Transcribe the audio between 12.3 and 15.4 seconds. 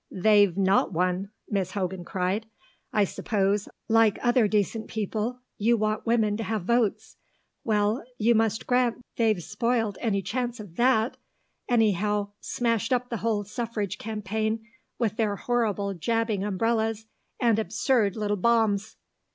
smashed up the whole suffrage campaign with their